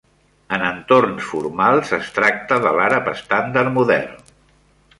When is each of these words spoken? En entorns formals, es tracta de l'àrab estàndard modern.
En 0.55 0.63
entorns 0.67 1.27
formals, 1.33 1.93
es 1.99 2.09
tracta 2.17 2.59
de 2.65 2.71
l'àrab 2.79 3.13
estàndard 3.15 3.73
modern. 3.79 4.33